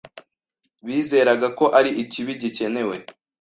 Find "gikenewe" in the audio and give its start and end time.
2.41-2.95